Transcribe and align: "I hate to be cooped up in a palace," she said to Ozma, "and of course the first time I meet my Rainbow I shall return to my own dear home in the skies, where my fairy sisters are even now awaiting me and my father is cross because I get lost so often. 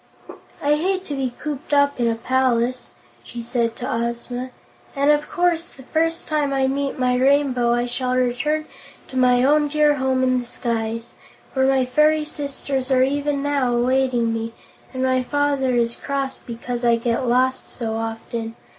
"I 0.63 0.77
hate 0.77 1.05
to 1.05 1.13
be 1.13 1.31
cooped 1.37 1.75
up 1.75 1.99
in 1.99 2.07
a 2.07 2.15
palace," 2.15 2.89
she 3.23 3.43
said 3.43 3.75
to 3.75 3.87
Ozma, 3.93 4.49
"and 4.95 5.11
of 5.11 5.29
course 5.29 5.69
the 5.69 5.83
first 5.83 6.27
time 6.27 6.51
I 6.51 6.65
meet 6.65 6.97
my 6.97 7.15
Rainbow 7.15 7.71
I 7.73 7.85
shall 7.85 8.15
return 8.15 8.65
to 9.09 9.15
my 9.15 9.43
own 9.43 9.67
dear 9.67 9.97
home 9.97 10.23
in 10.23 10.39
the 10.39 10.47
skies, 10.47 11.13
where 11.53 11.67
my 11.67 11.85
fairy 11.85 12.25
sisters 12.25 12.89
are 12.89 13.03
even 13.03 13.43
now 13.43 13.75
awaiting 13.75 14.33
me 14.33 14.53
and 14.91 15.03
my 15.03 15.21
father 15.21 15.75
is 15.75 15.95
cross 15.95 16.39
because 16.39 16.83
I 16.83 16.95
get 16.95 17.27
lost 17.27 17.69
so 17.69 17.93
often. 17.95 18.55